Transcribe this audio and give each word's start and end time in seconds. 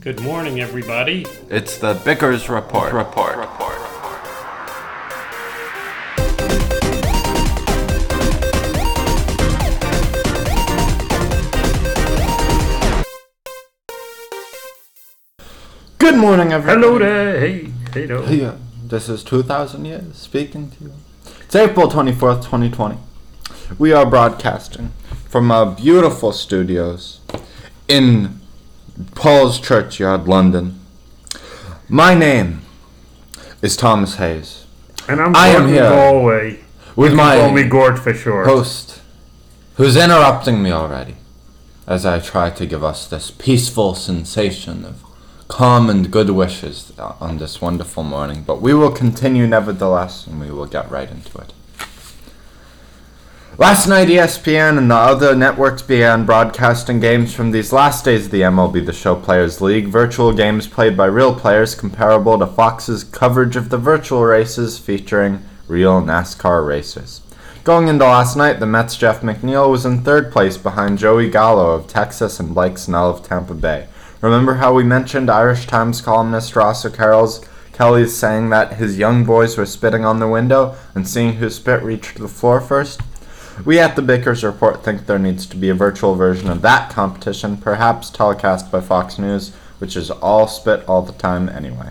Good 0.00 0.22
morning, 0.22 0.60
everybody. 0.60 1.26
It's 1.50 1.76
the 1.76 1.92
Bickers 1.92 2.48
Report. 2.48 2.90
Report. 2.94 3.36
Report. 3.36 3.76
Good 15.98 16.16
morning, 16.16 16.54
everybody. 16.54 16.80
Hello 16.80 16.98
there. 16.98 17.38
Hey, 17.38 17.70
hey, 17.92 18.06
no. 18.06 18.24
Yeah, 18.24 18.46
uh, 18.46 18.56
this 18.82 19.10
is 19.10 19.22
2000 19.22 19.84
years 19.84 20.16
speaking 20.16 20.70
to 20.70 20.84
you. 20.84 20.92
It's 21.42 21.54
April 21.54 21.88
24th, 21.88 22.42
2020. 22.44 22.96
We 23.78 23.92
are 23.92 24.06
broadcasting 24.06 24.94
from 25.28 25.50
our 25.50 25.66
beautiful 25.66 26.32
studios 26.32 27.20
in 27.86 28.39
Paul's 29.14 29.60
Churchyard, 29.60 30.26
London. 30.28 30.80
My 31.88 32.14
name 32.14 32.62
is 33.62 33.76
Thomas 33.76 34.16
Hayes, 34.16 34.66
And 35.08 35.20
I'm 35.20 35.34
I 35.34 35.48
am 35.48 35.68
here 35.68 35.82
Galway. 35.88 36.60
with 36.96 37.12
can 37.12 37.18
call 37.18 37.52
me 37.52 37.62
my 37.62 37.68
Gort 37.68 37.98
for 37.98 38.12
short. 38.14 38.46
host, 38.46 39.00
who's 39.74 39.96
interrupting 39.96 40.62
me 40.62 40.70
already 40.72 41.16
as 41.86 42.04
I 42.06 42.20
try 42.20 42.50
to 42.50 42.66
give 42.66 42.84
us 42.84 43.06
this 43.08 43.30
peaceful 43.30 43.94
sensation 43.94 44.84
of 44.84 45.02
calm 45.48 45.90
and 45.90 46.10
good 46.10 46.30
wishes 46.30 46.92
on 46.98 47.38
this 47.38 47.60
wonderful 47.60 48.04
morning. 48.04 48.44
But 48.44 48.62
we 48.62 48.72
will 48.74 48.92
continue 48.92 49.46
nevertheless, 49.46 50.26
and 50.26 50.38
we 50.40 50.50
will 50.50 50.66
get 50.66 50.90
right 50.90 51.10
into 51.10 51.38
it. 51.38 51.52
Last 53.60 53.88
night, 53.88 54.08
ESPN 54.08 54.78
and 54.78 54.90
the 54.90 54.94
other 54.94 55.36
networks 55.36 55.82
began 55.82 56.24
broadcasting 56.24 56.98
games 56.98 57.34
from 57.34 57.50
these 57.50 57.74
last 57.74 58.06
days 58.06 58.24
of 58.24 58.30
the 58.30 58.40
MLB 58.40 58.86
The 58.86 58.94
Show 58.94 59.14
Players 59.14 59.60
League, 59.60 59.88
virtual 59.88 60.32
games 60.32 60.66
played 60.66 60.96
by 60.96 61.04
real 61.04 61.34
players 61.34 61.74
comparable 61.74 62.38
to 62.38 62.46
Fox's 62.46 63.04
coverage 63.04 63.56
of 63.56 63.68
the 63.68 63.76
virtual 63.76 64.24
races 64.24 64.78
featuring 64.78 65.42
real 65.68 66.00
NASCAR 66.00 66.66
racers. 66.66 67.20
Going 67.62 67.88
into 67.88 68.06
last 68.06 68.34
night, 68.34 68.60
the 68.60 68.66
Mets' 68.66 68.96
Jeff 68.96 69.20
McNeil 69.20 69.70
was 69.70 69.84
in 69.84 70.04
third 70.04 70.32
place 70.32 70.56
behind 70.56 70.96
Joey 70.96 71.28
Gallo 71.28 71.72
of 71.72 71.86
Texas 71.86 72.40
and 72.40 72.54
Blake 72.54 72.78
Snell 72.78 73.10
of 73.10 73.22
Tampa 73.22 73.52
Bay. 73.52 73.88
Remember 74.22 74.54
how 74.54 74.72
we 74.72 74.84
mentioned 74.84 75.28
Irish 75.28 75.66
Times 75.66 76.00
columnist 76.00 76.56
Ross 76.56 76.86
O'Carroll's 76.86 77.44
Kelly's 77.74 78.16
saying 78.16 78.48
that 78.48 78.78
his 78.78 78.96
young 78.96 79.26
boys 79.26 79.58
were 79.58 79.66
spitting 79.66 80.06
on 80.06 80.18
the 80.18 80.28
window 80.28 80.76
and 80.94 81.06
seeing 81.06 81.34
who 81.34 81.50
spit 81.50 81.82
reached 81.82 82.16
the 82.16 82.26
floor 82.26 82.62
first? 82.62 83.02
We 83.64 83.78
at 83.78 83.94
the 83.94 84.02
Bickers 84.02 84.42
Report 84.42 84.82
think 84.82 85.06
there 85.06 85.18
needs 85.18 85.44
to 85.46 85.56
be 85.56 85.68
a 85.68 85.74
virtual 85.74 86.14
version 86.14 86.48
of 86.48 86.62
that 86.62 86.90
competition, 86.90 87.56
perhaps 87.58 88.08
telecast 88.08 88.70
by 88.70 88.80
Fox 88.80 89.18
News, 89.18 89.54
which 89.78 89.96
is 89.96 90.10
all 90.10 90.46
spit 90.46 90.84
all 90.88 91.02
the 91.02 91.12
time 91.12 91.48
anyway. 91.48 91.90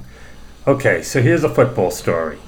Okay, 0.66 1.02
so 1.04 1.22
here's 1.22 1.44
a 1.44 1.54
football 1.54 1.92
story. 1.92 2.40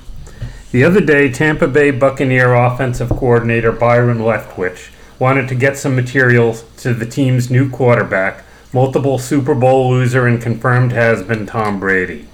The 0.71 0.83
other 0.83 1.01
day, 1.01 1.29
Tampa 1.31 1.67
Bay 1.67 1.91
Buccaneer 1.91 2.53
offensive 2.53 3.09
coordinator 3.09 3.71
Byron 3.71 4.19
Leftwich 4.19 4.89
wanted 5.19 5.47
to 5.49 5.55
get 5.55 5.77
some 5.77 5.95
materials 5.95 6.63
to 6.77 6.93
the 6.93 7.05
team's 7.05 7.51
new 7.51 7.69
quarterback, 7.69 8.43
multiple 8.73 9.19
Super 9.19 9.53
Bowl 9.53 9.91
loser 9.91 10.25
and 10.25 10.41
confirmed 10.41 10.93
has 10.93 11.21
been 11.23 11.45
Tom 11.45 11.79
Brady. 11.79 12.27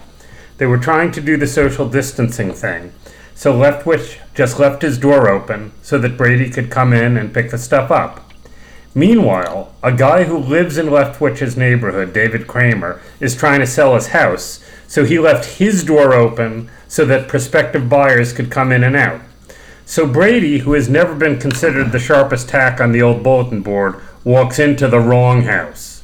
They 0.58 0.66
were 0.66 0.78
trying 0.78 1.12
to 1.14 1.22
do 1.22 1.36
the 1.36 1.48
social 1.48 1.90
distancing 1.90 2.54
thing, 2.54 2.94
so 3.38 3.54
Leftwich 3.54 4.18
just 4.34 4.58
left 4.58 4.82
his 4.82 4.98
door 4.98 5.30
open 5.30 5.72
so 5.84 6.00
that 6.00 6.18
Brady 6.18 6.50
could 6.50 6.72
come 6.72 6.92
in 6.92 7.16
and 7.18 7.32
pick 7.32 7.52
the 7.52 7.60
stuff 7.60 7.92
up. 7.92 8.34
Meanwhile, 8.96 9.76
a 9.84 9.92
guy 9.92 10.24
who 10.24 10.40
lives 10.40 10.80
in 10.80 10.88
Leftwich's 10.88 11.56
neighborhood, 11.56 12.14
David 12.14 12.48
Kramer, 12.48 13.00
is 13.20 13.36
trying 13.36 13.60
to 13.60 13.68
sell 13.68 13.94
his 13.94 14.08
house, 14.08 14.66
so 14.88 15.06
he 15.06 15.20
left 15.20 15.60
his 15.60 15.84
door 15.84 16.16
open 16.16 16.72
so 16.88 17.06
that 17.06 17.28
prospective 17.28 17.88
buyers 17.88 18.34
could 18.34 18.50
come 18.50 18.72
in 18.72 18.84
and 18.84 18.96
out. 18.96 19.22
So 19.86 20.08
Brady, 20.08 20.60
who 20.60 20.74
has 20.74 20.90
never 20.90 21.14
been 21.14 21.40
considered 21.40 21.92
the 21.92 22.00
sharpest 22.00 22.50
tack 22.50 22.82
on 22.82 22.92
the 22.92 23.04
old 23.04 23.22
bulletin 23.22 23.62
board, 23.62 24.02
walks 24.24 24.58
into 24.58 24.88
the 24.88 25.00
wrong 25.00 25.44
house. 25.44 26.02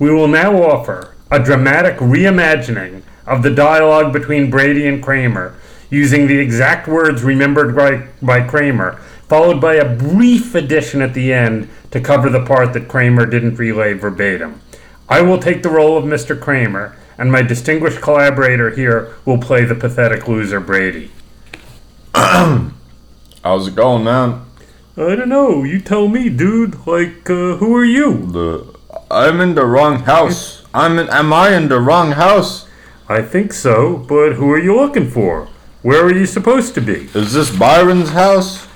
We 0.00 0.10
will 0.10 0.26
now 0.26 0.60
offer 0.60 1.14
a 1.30 1.38
dramatic 1.38 1.98
reimagining 1.98 3.02
of 3.28 3.44
the 3.44 3.54
dialogue 3.54 4.12
between 4.12 4.50
Brady 4.50 4.88
and 4.88 5.00
Kramer, 5.00 5.56
using 5.94 6.26
the 6.26 6.38
exact 6.38 6.88
words 6.88 7.22
remembered 7.22 7.74
by, 7.74 8.08
by 8.20 8.46
Kramer, 8.46 9.00
followed 9.28 9.60
by 9.60 9.74
a 9.74 9.96
brief 9.96 10.54
addition 10.54 11.00
at 11.00 11.14
the 11.14 11.32
end 11.32 11.70
to 11.90 12.00
cover 12.00 12.28
the 12.28 12.44
part 12.44 12.72
that 12.72 12.88
Kramer 12.88 13.24
didn't 13.26 13.56
relay 13.56 13.94
verbatim. 13.94 14.60
I 15.08 15.22
will 15.22 15.38
take 15.38 15.62
the 15.62 15.70
role 15.70 15.96
of 15.96 16.04
Mr. 16.04 16.38
Kramer, 16.38 16.96
and 17.16 17.30
my 17.30 17.42
distinguished 17.42 18.00
collaborator 18.00 18.70
here 18.70 19.14
will 19.24 19.38
play 19.38 19.64
the 19.64 19.74
pathetic 19.74 20.26
loser 20.26 20.60
Brady. 20.60 21.10
How's 22.14 23.68
it 23.68 23.74
going, 23.74 24.04
man? 24.04 24.44
I 24.96 25.14
don't 25.16 25.28
know. 25.28 25.64
You 25.64 25.80
tell 25.80 26.08
me, 26.08 26.28
dude. 26.28 26.86
Like, 26.86 27.28
uh, 27.28 27.56
who 27.56 27.74
are 27.76 27.84
you? 27.84 28.26
The 28.30 28.74
I'm 29.10 29.40
in 29.40 29.54
the 29.54 29.66
wrong 29.66 30.00
house. 30.00 30.64
I'm 30.74 30.98
in, 30.98 31.08
am 31.08 31.32
I 31.32 31.54
in 31.54 31.68
the 31.68 31.80
wrong 31.80 32.12
house? 32.12 32.66
I 33.08 33.22
think 33.22 33.52
so, 33.52 33.98
but 33.98 34.34
who 34.34 34.50
are 34.50 34.58
you 34.58 34.74
looking 34.74 35.10
for? 35.10 35.48
Where 35.84 36.06
are 36.06 36.14
you 36.14 36.24
supposed 36.24 36.72
to 36.76 36.80
be? 36.80 37.10
Is 37.14 37.34
this 37.34 37.54
Byron's 37.54 38.08
house? 38.08 38.66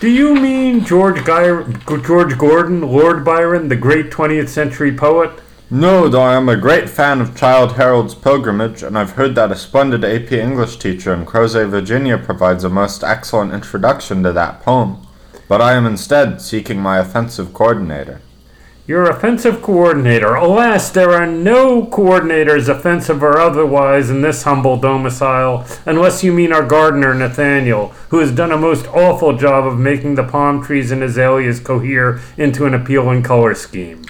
Do 0.00 0.10
you 0.10 0.34
mean 0.34 0.84
George 0.84 1.24
Guy- 1.24 1.62
George 2.04 2.36
Gordon, 2.36 2.80
Lord 2.80 3.24
Byron, 3.24 3.68
the 3.68 3.76
great 3.76 4.10
20th 4.10 4.48
century 4.48 4.90
poet? 4.90 5.30
No, 5.70 6.08
though 6.08 6.22
I 6.22 6.34
am 6.34 6.48
a 6.48 6.56
great 6.56 6.90
fan 6.90 7.20
of 7.20 7.36
Childe 7.36 7.74
Harold's 7.76 8.16
Pilgrimage, 8.16 8.82
and 8.82 8.98
I've 8.98 9.12
heard 9.12 9.36
that 9.36 9.52
a 9.52 9.54
splendid 9.54 10.04
AP 10.04 10.32
English 10.32 10.78
teacher 10.78 11.14
in 11.14 11.24
Crozet, 11.24 11.68
Virginia 11.68 12.18
provides 12.18 12.64
a 12.64 12.68
most 12.68 13.04
excellent 13.04 13.54
introduction 13.54 14.24
to 14.24 14.32
that 14.32 14.60
poem. 14.60 14.96
But 15.46 15.62
I 15.62 15.74
am 15.74 15.86
instead 15.86 16.42
seeking 16.42 16.80
my 16.80 16.98
offensive 16.98 17.54
coordinator. 17.54 18.22
Your 18.88 19.10
offensive 19.10 19.62
coordinator. 19.62 20.36
Alas, 20.36 20.90
there 20.90 21.10
are 21.10 21.26
no 21.26 21.86
coordinators, 21.86 22.68
offensive 22.68 23.20
or 23.20 23.36
otherwise, 23.36 24.10
in 24.10 24.22
this 24.22 24.44
humble 24.44 24.76
domicile, 24.76 25.66
unless 25.84 26.22
you 26.22 26.32
mean 26.32 26.52
our 26.52 26.64
gardener, 26.64 27.12
Nathaniel, 27.12 27.88
who 28.10 28.20
has 28.20 28.30
done 28.30 28.52
a 28.52 28.56
most 28.56 28.86
awful 28.86 29.36
job 29.36 29.66
of 29.66 29.76
making 29.76 30.14
the 30.14 30.22
palm 30.22 30.62
trees 30.62 30.92
and 30.92 31.02
azaleas 31.02 31.58
cohere 31.58 32.20
into 32.36 32.64
an 32.64 32.74
appealing 32.74 33.24
color 33.24 33.56
scheme. 33.56 34.04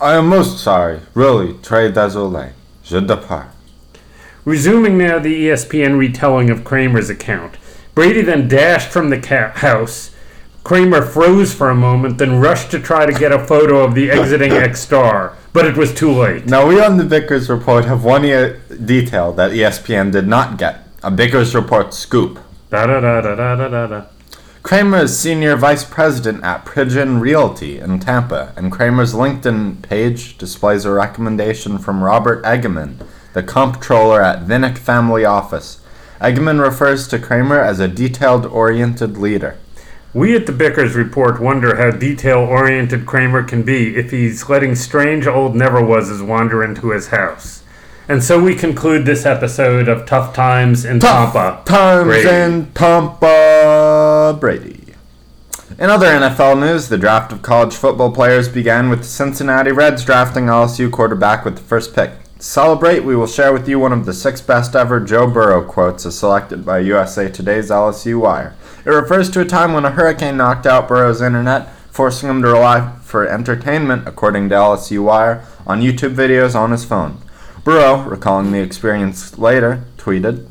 I 0.00 0.16
am 0.16 0.28
most 0.28 0.58
sorry, 0.58 0.98
really, 1.14 1.52
très 1.52 1.92
désolé. 1.92 2.54
Je 2.82 3.00
depart. 3.00 3.50
Resuming 4.44 4.98
now 4.98 5.20
the 5.20 5.46
ESPN 5.46 5.96
retelling 5.96 6.50
of 6.50 6.64
Kramer's 6.64 7.08
account, 7.08 7.56
Brady 7.94 8.22
then 8.22 8.48
dashed 8.48 8.88
from 8.88 9.10
the 9.10 9.20
house. 9.56 10.10
Kramer 10.68 11.00
froze 11.00 11.54
for 11.54 11.70
a 11.70 11.74
moment, 11.74 12.18
then 12.18 12.40
rushed 12.40 12.70
to 12.72 12.78
try 12.78 13.06
to 13.06 13.18
get 13.18 13.32
a 13.32 13.42
photo 13.42 13.82
of 13.82 13.94
the 13.94 14.10
exiting 14.10 14.52
ex 14.52 14.82
star, 14.82 15.34
but 15.54 15.64
it 15.64 15.78
was 15.78 15.94
too 15.94 16.12
late. 16.12 16.44
Now, 16.44 16.68
we 16.68 16.78
on 16.78 16.98
the 16.98 17.04
Bickers 17.04 17.48
Report 17.48 17.86
have 17.86 18.04
one 18.04 18.22
e- 18.22 18.52
detail 18.84 19.32
that 19.32 19.52
ESPN 19.52 20.12
did 20.12 20.28
not 20.28 20.58
get 20.58 20.86
a 21.02 21.10
Bickers 21.10 21.54
Report 21.54 21.94
scoop. 21.94 22.38
Da 22.68 22.84
da 22.86 23.00
da 23.00 23.22
da 23.22 23.34
da 23.34 23.56
da 23.56 23.68
da 23.68 23.86
da. 23.86 24.04
Kramer 24.62 25.04
is 25.04 25.18
senior 25.18 25.56
vice 25.56 25.86
president 25.86 26.44
at 26.44 26.66
Pridgeon 26.66 27.18
Realty 27.18 27.78
in 27.78 27.98
Tampa, 27.98 28.52
and 28.54 28.70
Kramer's 28.70 29.14
LinkedIn 29.14 29.80
page 29.80 30.36
displays 30.36 30.84
a 30.84 30.92
recommendation 30.92 31.78
from 31.78 32.04
Robert 32.04 32.44
Egeman, 32.44 32.96
the 33.32 33.42
comptroller 33.42 34.20
at 34.20 34.44
Vinnick 34.44 34.76
Family 34.76 35.24
Office. 35.24 35.80
Egeman 36.20 36.60
refers 36.60 37.08
to 37.08 37.18
Kramer 37.18 37.58
as 37.58 37.80
a 37.80 37.88
detailed 37.88 38.44
oriented 38.44 39.16
leader. 39.16 39.56
We 40.14 40.34
at 40.34 40.46
the 40.46 40.52
Bickers 40.52 40.94
Report 40.94 41.38
wonder 41.38 41.76
how 41.76 41.90
detail 41.90 42.38
oriented 42.38 43.04
Kramer 43.04 43.42
can 43.42 43.62
be 43.62 43.94
if 43.94 44.10
he's 44.10 44.48
letting 44.48 44.74
strange 44.74 45.26
old 45.26 45.54
never 45.54 45.84
was 45.84 46.22
wander 46.22 46.64
into 46.64 46.92
his 46.92 47.08
house. 47.08 47.62
And 48.08 48.24
so 48.24 48.42
we 48.42 48.54
conclude 48.54 49.04
this 49.04 49.26
episode 49.26 49.86
of 49.86 50.06
Tough 50.06 50.34
Times 50.34 50.86
in 50.86 50.98
Tampa. 50.98 51.60
Times 51.66 52.06
Brady. 52.06 52.28
in 52.28 52.72
Tampa 52.72 54.34
Brady. 54.40 54.94
In 55.78 55.90
other 55.90 56.06
NFL 56.06 56.58
news, 56.58 56.88
the 56.88 56.96
draft 56.96 57.30
of 57.30 57.42
college 57.42 57.74
football 57.74 58.10
players 58.10 58.48
began 58.48 58.88
with 58.88 59.00
the 59.00 59.04
Cincinnati 59.04 59.72
Reds 59.72 60.06
drafting 60.06 60.46
LSU 60.46 60.90
quarterback 60.90 61.44
with 61.44 61.56
the 61.56 61.62
first 61.62 61.94
pick. 61.94 62.12
To 62.38 62.42
celebrate, 62.42 63.00
we 63.04 63.14
will 63.14 63.26
share 63.26 63.52
with 63.52 63.68
you 63.68 63.78
one 63.78 63.92
of 63.92 64.06
the 64.06 64.14
six 64.14 64.40
best 64.40 64.74
ever 64.74 65.00
Joe 65.00 65.30
Burrow 65.30 65.62
quotes 65.62 66.06
as 66.06 66.18
selected 66.18 66.64
by 66.64 66.78
USA 66.78 67.28
Today's 67.28 67.68
LSU 67.68 68.18
Wire. 68.20 68.54
It 68.88 68.92
refers 68.92 69.28
to 69.32 69.42
a 69.42 69.44
time 69.44 69.74
when 69.74 69.84
a 69.84 69.90
hurricane 69.90 70.38
knocked 70.38 70.64
out 70.64 70.88
Burrow's 70.88 71.20
internet, 71.20 71.68
forcing 71.90 72.30
him 72.30 72.40
to 72.40 72.48
rely 72.48 72.96
for 73.02 73.28
entertainment, 73.28 74.08
according 74.08 74.48
to 74.48 74.54
LSU 74.54 75.04
Wire, 75.04 75.44
on 75.66 75.82
YouTube 75.82 76.14
videos 76.14 76.54
on 76.54 76.70
his 76.70 76.86
phone. 76.86 77.18
Burrow, 77.64 78.02
recalling 78.04 78.50
the 78.50 78.62
experience 78.62 79.36
later, 79.36 79.84
tweeted, 79.98 80.48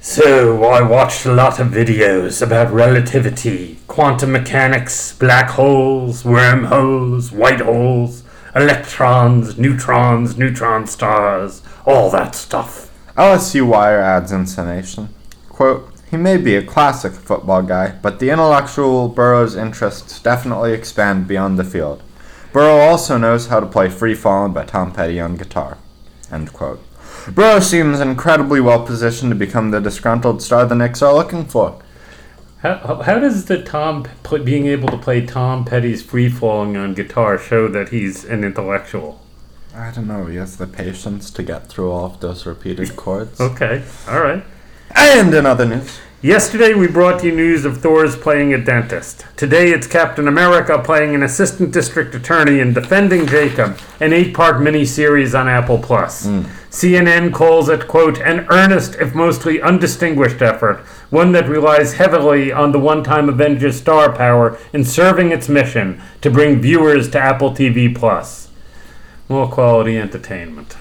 So, 0.00 0.62
I 0.62 0.82
watched 0.82 1.26
a 1.26 1.32
lot 1.32 1.58
of 1.58 1.72
videos 1.72 2.40
about 2.40 2.72
relativity, 2.72 3.80
quantum 3.88 4.30
mechanics, 4.30 5.12
black 5.12 5.50
holes, 5.50 6.24
wormholes, 6.24 7.32
white 7.32 7.62
holes, 7.62 8.22
electrons, 8.54 9.58
neutrons, 9.58 10.38
neutron 10.38 10.86
stars, 10.86 11.60
all 11.84 12.08
that 12.10 12.36
stuff. 12.36 12.88
LSU 13.16 13.66
Wire 13.66 13.98
adds 13.98 14.30
intonation. 14.30 15.08
Quote, 15.48 15.92
he 16.10 16.16
may 16.16 16.36
be 16.36 16.56
a 16.56 16.62
classic 16.62 17.12
football 17.12 17.62
guy, 17.62 17.94
but 18.02 18.18
the 18.18 18.30
intellectual 18.30 19.08
Burrow's 19.08 19.54
interests 19.56 20.20
definitely 20.20 20.72
expand 20.72 21.28
beyond 21.28 21.58
the 21.58 21.64
field. 21.64 22.02
Burrow 22.52 22.78
also 22.78 23.16
knows 23.16 23.46
how 23.46 23.60
to 23.60 23.66
play 23.66 23.88
Free 23.88 24.14
Fallin' 24.14 24.52
by 24.52 24.64
Tom 24.64 24.92
Petty 24.92 25.20
on 25.20 25.36
guitar. 25.36 25.78
End 26.32 26.52
quote. 26.52 26.80
Burrow 27.32 27.60
seems 27.60 28.00
incredibly 28.00 28.60
well 28.60 28.84
positioned 28.84 29.30
to 29.30 29.36
become 29.36 29.70
the 29.70 29.80
disgruntled 29.80 30.42
star 30.42 30.64
the 30.66 30.74
Knicks 30.74 31.02
are 31.02 31.14
looking 31.14 31.44
for. 31.44 31.80
How, 32.58 33.02
how- 33.04 33.18
does 33.18 33.44
the 33.46 33.62
Tom 33.62 34.06
being 34.44 34.66
able 34.66 34.88
to 34.88 34.98
play 34.98 35.24
Tom 35.24 35.64
Petty's 35.64 36.02
free 36.02 36.28
falling 36.28 36.76
on 36.76 36.94
guitar 36.94 37.38
show 37.38 37.68
that 37.68 37.90
he's 37.90 38.24
an 38.24 38.42
intellectual? 38.44 39.20
I 39.74 39.92
don't 39.92 40.08
know, 40.08 40.26
he 40.26 40.36
has 40.36 40.56
the 40.56 40.66
patience 40.66 41.30
to 41.30 41.42
get 41.44 41.68
through 41.68 41.90
all 41.92 42.06
of 42.06 42.20
those 42.20 42.44
repeated 42.46 42.96
chords. 42.96 43.40
Okay, 43.40 43.84
all 44.08 44.20
right. 44.20 44.42
And 44.94 45.32
in 45.34 45.46
other 45.46 45.66
news, 45.66 45.98
Yesterday 46.22 46.74
we 46.74 46.86
brought 46.86 47.24
you 47.24 47.34
news 47.34 47.64
of 47.64 47.80
Thor's 47.80 48.14
playing 48.14 48.52
a 48.52 48.62
dentist. 48.62 49.24
Today 49.36 49.70
it's 49.70 49.86
Captain 49.86 50.28
America 50.28 50.78
playing 50.78 51.14
an 51.14 51.22
assistant 51.22 51.72
district 51.72 52.14
attorney 52.14 52.60
in 52.60 52.74
Defending 52.74 53.26
Jacob, 53.26 53.78
an 54.00 54.12
eight-part 54.12 54.56
miniseries 54.56 55.38
on 55.38 55.48
Apple 55.48 55.78
Plus. 55.78 56.26
Hmm. 56.26 56.42
CNN 56.68 57.32
calls 57.32 57.70
it, 57.70 57.88
quote, 57.88 58.20
an 58.20 58.46
earnest, 58.50 58.96
if 58.96 59.14
mostly 59.14 59.62
undistinguished 59.62 60.42
effort, 60.42 60.80
one 61.08 61.32
that 61.32 61.48
relies 61.48 61.94
heavily 61.94 62.52
on 62.52 62.72
the 62.72 62.78
one-time 62.78 63.30
Avengers 63.30 63.78
star 63.78 64.12
power 64.12 64.58
in 64.74 64.84
serving 64.84 65.32
its 65.32 65.48
mission 65.48 66.02
to 66.20 66.30
bring 66.30 66.60
viewers 66.60 67.08
to 67.12 67.18
Apple 67.18 67.52
TV 67.52 67.96
Plus. 67.96 68.50
More 69.26 69.48
quality 69.48 69.96
entertainment. 69.96 70.76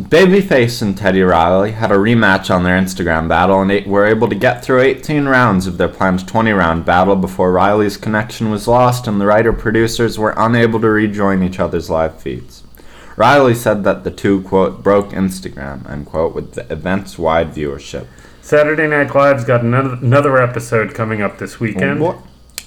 Babyface 0.00 0.82
and 0.82 0.94
Teddy 0.94 1.22
Riley 1.22 1.72
had 1.72 1.90
a 1.90 1.94
rematch 1.94 2.54
on 2.54 2.64
their 2.64 2.78
Instagram 2.78 3.28
battle 3.28 3.62
and 3.62 3.72
eight, 3.72 3.86
were 3.86 4.04
able 4.04 4.28
to 4.28 4.34
get 4.34 4.62
through 4.62 4.82
18 4.82 5.24
rounds 5.24 5.66
of 5.66 5.78
their 5.78 5.88
planned 5.88 6.28
20 6.28 6.52
round 6.52 6.84
battle 6.84 7.16
before 7.16 7.50
Riley's 7.50 7.96
connection 7.96 8.50
was 8.50 8.68
lost 8.68 9.08
and 9.08 9.18
the 9.18 9.24
writer 9.24 9.54
producers 9.54 10.18
were 10.18 10.34
unable 10.36 10.82
to 10.82 10.90
rejoin 10.90 11.42
each 11.42 11.58
other's 11.58 11.88
live 11.88 12.20
feeds. 12.20 12.62
Riley 13.16 13.54
said 13.54 13.84
that 13.84 14.04
the 14.04 14.10
two, 14.10 14.42
quote, 14.42 14.82
broke 14.82 15.12
Instagram, 15.12 15.88
end 15.88 16.04
quote, 16.04 16.34
with 16.34 16.52
the 16.52 16.70
event's 16.70 17.18
wide 17.18 17.54
viewership. 17.54 18.06
Saturday 18.42 18.86
Night 18.86 19.14
Live's 19.14 19.46
got 19.46 19.62
another, 19.62 19.94
another 19.94 20.36
episode 20.36 20.92
coming 20.92 21.22
up 21.22 21.38
this 21.38 21.58
weekend. 21.58 22.02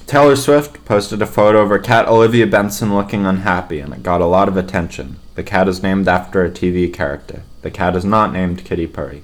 Taylor 0.09 0.35
Swift 0.35 0.83
posted 0.85 1.21
a 1.21 1.27
photo 1.27 1.61
of 1.61 1.69
her 1.69 1.77
cat 1.77 2.07
Olivia 2.07 2.47
Benson 2.47 2.95
looking 2.95 3.27
unhappy, 3.27 3.79
and 3.79 3.93
it 3.93 4.01
got 4.01 4.21
a 4.21 4.25
lot 4.25 4.47
of 4.47 4.57
attention. 4.57 5.17
The 5.35 5.43
cat 5.43 5.67
is 5.67 5.83
named 5.83 6.07
after 6.07 6.43
a 6.43 6.49
TV 6.49 6.91
character. 6.91 7.43
The 7.61 7.69
cat 7.69 7.95
is 7.95 8.03
not 8.03 8.33
named 8.33 8.65
Kitty 8.65 8.87
Purry. 8.87 9.21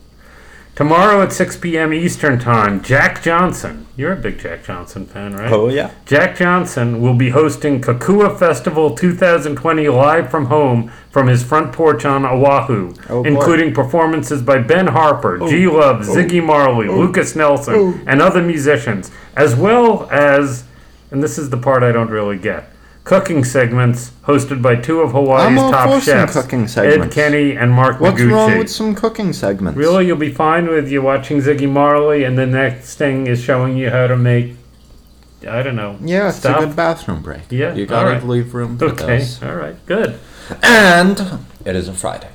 Tomorrow 0.76 1.24
at 1.24 1.34
6 1.34 1.58
p.m. 1.58 1.92
Eastern 1.92 2.38
Time, 2.38 2.84
Jack 2.84 3.24
Johnson. 3.24 3.88
You're 3.98 4.12
a 4.12 4.16
big 4.16 4.38
Jack 4.38 4.64
Johnson 4.64 5.08
fan, 5.08 5.34
right? 5.34 5.52
Oh, 5.52 5.70
yeah. 5.70 5.90
Jack 6.06 6.38
Johnson 6.38 7.02
will 7.02 7.16
be 7.16 7.32
hosting 7.32 7.82
Kokua 7.82 8.38
Festival 8.38 8.94
2020 8.96 9.88
live 9.90 10.30
from 10.30 10.46
home 10.46 10.92
from 11.10 11.26
his 11.26 11.42
front 11.42 11.74
porch 11.74 12.06
on 12.06 12.26
Oahu, 12.28 12.94
Oh, 13.10 13.24
including 13.24 13.74
performances 13.74 14.44
by 14.44 14.60
Ben 14.60 14.86
Harper, 14.86 15.42
oh. 15.42 15.50
G 15.50 15.66
Love, 15.66 16.08
oh. 16.08 16.14
Ziggy 16.14 16.46
Marley, 16.46 16.88
oh. 16.90 16.96
Lukas 16.96 17.36
Nelson, 17.36 18.04
and 18.06 18.22
other 18.22 18.44
musicians, 18.44 19.10
as 19.36 19.56
well 19.56 20.08
as, 20.12 20.66
and 21.12 21.22
this 21.24 21.38
is 21.38 21.50
the 21.50 21.58
part 21.58 21.84
I 21.84 21.92
don't 21.92 22.10
really 22.10 22.38
get, 22.38 22.70
cooking 23.04 23.44
segments 23.44 24.12
hosted 24.26 24.62
by 24.62 24.76
two 24.76 25.02
of 25.02 25.12
Hawaii's 25.12 25.46
I'm 25.48 25.60
all 25.60 25.72
top 25.72 25.86
for 25.90 26.02
some 26.02 26.02
chefs, 26.28 26.34
cooking 26.34 26.64
Ed 26.64 26.68
segments. 26.70 27.16
Kenny 27.16 27.56
and 27.56 27.72
Mark 27.72 28.00
What's 28.00 28.20
Noguchi. 28.20 28.32
wrong 28.32 28.58
with 28.58 28.70
some 28.70 28.96
cooking 28.96 29.32
segments? 29.34 29.78
Really, 29.78 30.08
you'll 30.08 30.18
be 30.18 30.32
fine 30.34 30.68
with 30.68 30.90
you 30.92 31.02
watching 31.02 31.40
Ziggy 31.40 31.70
Marley, 31.70 32.24
and 32.24 32.38
the 32.38 32.46
next 32.48 32.96
thing 32.96 33.28
is 33.28 33.42
showing 33.42 33.78
you 33.78 33.90
how 33.92 34.08
to 34.08 34.18
make, 34.18 34.56
I 35.48 35.62
don't 35.62 35.76
know, 35.76 35.98
Yeah, 36.02 36.30
it's 36.30 36.38
stuff. 36.38 36.58
a 36.64 36.66
good 36.66 36.76
bathroom 36.76 37.22
break. 37.22 37.42
Yeah, 37.52 37.74
you 37.76 37.86
gotta 37.86 38.08
alright. 38.08 38.24
leave 38.28 38.54
room 38.56 38.78
for 38.78 38.86
Okay, 38.86 39.06
those. 39.20 39.44
all 39.44 39.56
right, 39.56 39.76
good. 39.86 40.20
And 40.64 41.40
it 41.66 41.76
is 41.76 41.88
a 41.88 41.94
Friday, 41.94 42.30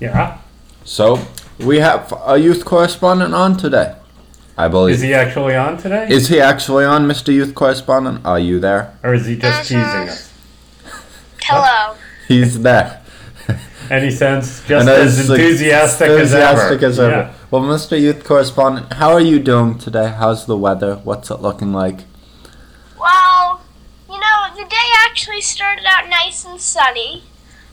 Yeah, 0.00 0.38
so 0.84 1.18
we 1.58 1.78
have 1.78 2.12
a 2.26 2.36
youth 2.38 2.64
correspondent 2.64 3.32
on 3.34 3.56
today. 3.56 3.94
I 4.56 4.68
believe. 4.68 4.94
is 4.96 5.00
he 5.00 5.12
actually 5.14 5.56
on 5.56 5.76
today, 5.78 6.06
Is 6.08 6.28
he 6.28 6.40
actually 6.40 6.84
on, 6.84 7.06
Mr. 7.08 7.32
Youth 7.34 7.54
Correspondent? 7.54 8.24
Are 8.24 8.38
you 8.38 8.60
there? 8.60 8.96
or 9.02 9.14
is 9.14 9.26
he 9.26 9.36
just 9.36 9.70
Uh-huh. 9.72 9.84
teasing 9.84 10.08
us? 10.08 10.30
Hello. 11.42 11.96
He's 12.28 12.60
there. 12.62 13.00
And 13.90 14.02
he 14.04 14.10
sounds 14.10 14.62
just 14.68 14.70
And 14.70 14.88
as 14.88 15.18
as 15.18 15.28
enthusiastic, 15.30 16.08
enthusiastic 16.08 16.82
as 16.82 16.84
as 16.84 16.98
ever. 17.00 17.12
ever. 17.14 17.34
Well, 17.50 17.62
Mr. 17.62 18.00
Youth 18.00 18.24
Correspondent, 18.24 18.94
how 18.94 19.10
are 19.12 19.20
you 19.20 19.38
doing 19.38 19.76
today? 19.78 20.08
How's 20.08 20.46
the 20.46 20.56
weather? 20.56 20.96
What's 21.04 21.30
it 21.30 21.40
looking 21.42 21.72
like? 21.72 22.00
Well, 22.98 23.60
you 24.08 24.18
know, 24.18 24.38
the 24.56 24.64
day 24.68 24.88
actually 25.04 25.42
started 25.42 25.84
out 25.86 26.08
nice 26.08 26.44
and 26.46 26.60
sunny, 26.60 27.24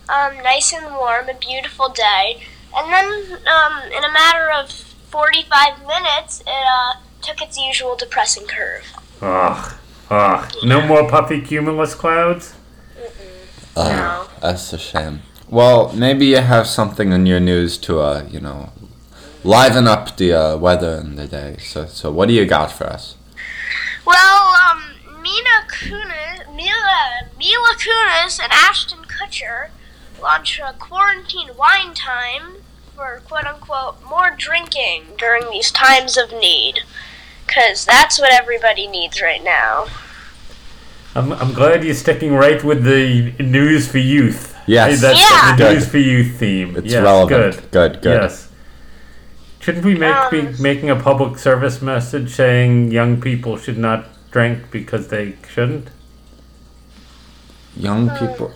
um, 0.10 0.36
nice 0.44 0.74
and 0.74 0.94
warm, 0.95 1.30
a 1.30 1.33
beautiful 1.36 1.89
day, 1.89 2.44
and 2.75 2.92
then 2.92 3.39
um, 3.48 3.83
in 3.95 4.04
a 4.04 4.12
matter 4.12 4.51
of 4.51 4.91
45 5.12 5.86
minutes, 5.86 6.42
it 6.42 6.48
uh, 6.48 6.94
took 7.22 7.42
its 7.42 7.60
usual 7.60 7.96
depressing 7.96 8.48
curve. 8.48 8.86
Ugh, 9.22 9.74
ugh. 10.10 10.54
No 10.63 10.81
more 10.88 11.08
puffy 11.10 11.42
cumulus 11.42 11.94
clouds. 11.94 12.54
No. 13.75 14.28
That's 14.42 14.74
a 14.74 14.78
shame. 14.78 15.22
Well, 15.50 15.94
maybe 15.94 16.28
you 16.28 16.38
have 16.38 16.68
something 16.68 17.12
in 17.12 17.25
your 17.25 17.40
news 17.40 17.78
to, 17.80 18.00
uh, 18.00 18.25
you 18.30 18.40
know, 18.40 18.72
liven 19.44 19.88
up 19.88 20.16
the 20.18 20.34
uh, 20.34 20.58
weather 20.58 20.96
in 20.96 21.16
the 21.16 21.28
day. 21.28 21.57
So, 21.60 21.86
so 21.86 22.12
what 22.12 22.28
do 22.28 22.34
you 22.34 22.46
got 22.46 22.72
for 22.72 22.86
us? 22.86 23.18
Well, 24.06 24.56
um, 24.69 25.22
Mina 25.22 25.68
Kunis, 25.69 26.56
Mila, 26.56 27.30
Mila 27.38 27.75
Kunis 27.78 28.42
and 28.42 28.52
Ashton 28.52 29.00
Kutcher 29.00 29.69
launched 30.22 30.60
a 30.60 30.74
quarantine 30.74 31.50
wine 31.57 31.94
time 31.94 32.62
for 33.01 33.19
quote 33.27 33.45
unquote 33.45 33.95
more 34.07 34.36
drinking 34.38 35.03
during 35.18 35.50
these 35.50 35.71
times 35.71 36.18
of 36.18 36.31
need. 36.33 36.81
Because 37.48 37.83
that's 37.83 38.19
what 38.19 38.31
everybody 38.31 38.88
needs 38.88 39.21
right 39.21 39.44
now. 39.44 39.88
I'm, 41.15 41.33
I'm 41.33 41.51
glad 41.51 41.83
you're 41.83 41.95
sticking 41.95 42.33
right 42.33 42.63
with 42.63 42.83
the 42.83 43.33
news 43.44 43.88
for 43.88 43.98
youth. 43.98 44.56
Yes. 44.68 44.92
Hey, 44.92 45.07
that's 45.07 45.19
Yeah. 45.19 45.56
the 45.57 45.73
news 45.73 45.87
for 45.87 45.97
youth 45.97 46.37
theme. 46.37 46.76
It's 46.78 46.94
yes, 46.94 47.04
relevant. 47.04 47.56
Good. 47.56 47.71
Good, 47.71 48.02
good. 48.04 48.21
Yes. 48.21 48.49
Shouldn't 49.59 49.83
we 49.83 49.95
make 49.95 50.16
be 50.30 50.40
Um, 50.42 50.56
making 50.61 50.90
a 50.92 50.95
public 50.95 51.40
service 51.40 51.81
message 51.81 52.30
saying 52.30 52.92
young 52.92 53.19
people 53.19 53.57
should 53.57 53.78
not 53.78 54.06
drink 54.31 54.69
because 54.71 55.07
they 55.07 55.33
shouldn't? 55.52 55.90
Young 57.76 58.09
people. 58.11 58.54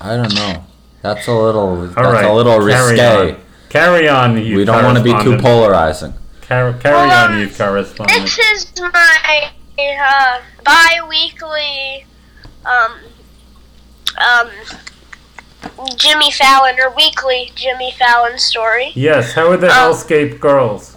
I 0.00 0.16
don't 0.16 0.34
know. 0.34 0.64
That's 1.02 1.26
a 1.28 1.32
little. 1.32 1.62
All 1.68 1.86
that's 1.86 1.96
right. 1.96 2.24
a 2.24 2.32
little 2.32 2.58
carry 2.58 2.92
risque. 2.92 3.32
On. 3.34 3.40
Carry 3.68 4.08
on, 4.08 4.36
you 4.44 4.56
We 4.58 4.64
don't 4.64 4.82
want 4.84 4.98
to 4.98 5.04
be 5.04 5.12
too 5.22 5.38
polarizing. 5.38 6.12
Car- 6.42 6.72
carry 6.74 6.94
Well, 7.08 7.30
on, 7.32 7.38
you 7.38 7.48
correspondent. 7.48 8.22
This 8.22 8.38
is 8.38 8.80
my 8.80 9.50
uh, 9.78 10.40
bi-weekly 10.64 12.04
um, 12.66 12.98
um, 14.18 14.50
Jimmy 15.96 16.30
Fallon 16.32 16.76
or 16.80 16.94
weekly 16.94 17.52
Jimmy 17.54 17.92
Fallon 17.96 18.38
story. 18.38 18.90
Yes. 18.94 19.32
How 19.34 19.50
are 19.50 19.56
the 19.56 19.68
Um, 19.68 19.72
Hellscape 19.92 20.40
girls? 20.40 20.96